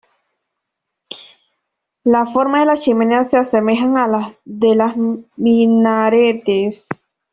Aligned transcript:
La 2.03 2.25
forma 2.25 2.61
de 2.61 2.65
las 2.65 2.81
chimeneas 2.81 3.29
se 3.29 3.37
asemeja 3.37 4.03
a 4.03 4.07
la 4.07 4.33
de 4.45 5.23
minaretes. 5.37 6.87